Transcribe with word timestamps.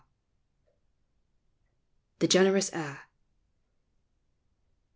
THE 2.17 2.27
GENEROUS 2.27 2.71
AIR. 2.73 3.01